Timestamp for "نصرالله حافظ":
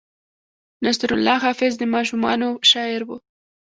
0.85-1.73